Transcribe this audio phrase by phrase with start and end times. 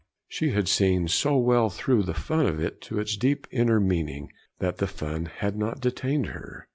[0.27, 4.87] She had seen so well through the fun to its deep inner meaning that the
[4.87, 6.67] fun had not detained her.